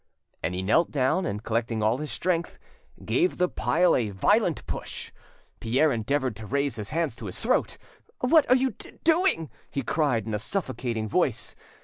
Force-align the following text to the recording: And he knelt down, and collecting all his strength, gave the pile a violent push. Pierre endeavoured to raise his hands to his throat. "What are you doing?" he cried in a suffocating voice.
And 0.41 0.55
he 0.55 0.63
knelt 0.63 0.89
down, 0.89 1.27
and 1.27 1.43
collecting 1.43 1.83
all 1.83 1.99
his 1.99 2.11
strength, 2.11 2.57
gave 3.05 3.37
the 3.37 3.47
pile 3.47 3.95
a 3.95 4.09
violent 4.09 4.65
push. 4.65 5.11
Pierre 5.59 5.91
endeavoured 5.91 6.35
to 6.37 6.47
raise 6.47 6.77
his 6.77 6.89
hands 6.89 7.15
to 7.17 7.27
his 7.27 7.39
throat. 7.39 7.77
"What 8.17 8.49
are 8.49 8.55
you 8.57 8.71
doing?" 9.03 9.51
he 9.69 9.83
cried 9.83 10.25
in 10.25 10.33
a 10.33 10.39
suffocating 10.39 11.07
voice. 11.07 11.55